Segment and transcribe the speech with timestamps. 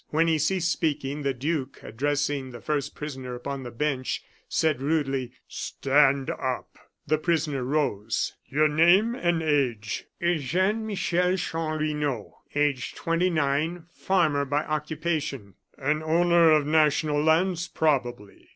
[0.09, 5.33] When he ceased speaking, the duke, addressing the first prisoner upon the bench, said, rudely:
[5.47, 8.33] "Stand up." The prisoner rose.
[8.47, 16.49] "Your name and age?" "Eugene Michel Chanlouineau, aged twenty nine, farmer by occupation." "An owner
[16.49, 18.49] of national lands, probably?"